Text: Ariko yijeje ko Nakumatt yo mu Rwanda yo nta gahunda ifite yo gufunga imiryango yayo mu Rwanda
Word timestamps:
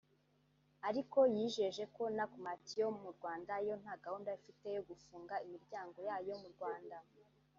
Ariko 0.89 1.19
yijeje 1.35 1.83
ko 1.95 2.03
Nakumatt 2.15 2.65
yo 2.81 2.87
mu 2.99 3.07
Rwanda 3.15 3.53
yo 3.67 3.73
nta 3.81 3.93
gahunda 4.03 4.29
ifite 4.39 4.67
yo 4.75 4.81
gufunga 4.89 5.33
imiryango 5.45 5.97
yayo 6.07 6.33
mu 6.41 6.49
Rwanda 6.55 6.97